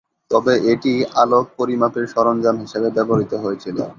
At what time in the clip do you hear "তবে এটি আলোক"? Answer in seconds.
0.31-1.45